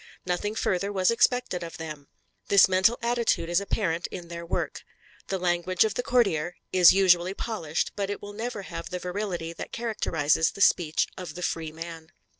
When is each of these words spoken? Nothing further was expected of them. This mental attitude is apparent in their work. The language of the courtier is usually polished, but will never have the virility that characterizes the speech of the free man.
Nothing 0.25 0.55
further 0.55 0.91
was 0.91 1.11
expected 1.11 1.61
of 1.61 1.77
them. 1.77 2.07
This 2.47 2.67
mental 2.67 2.97
attitude 3.03 3.49
is 3.49 3.59
apparent 3.61 4.07
in 4.07 4.29
their 4.29 4.43
work. 4.43 4.83
The 5.27 5.37
language 5.37 5.83
of 5.83 5.93
the 5.93 6.01
courtier 6.01 6.55
is 6.73 6.91
usually 6.91 7.35
polished, 7.35 7.91
but 7.95 8.19
will 8.19 8.33
never 8.33 8.63
have 8.63 8.89
the 8.89 8.97
virility 8.97 9.53
that 9.53 9.71
characterizes 9.71 10.49
the 10.49 10.59
speech 10.61 11.05
of 11.17 11.35
the 11.35 11.43
free 11.43 11.71
man. 11.71 12.07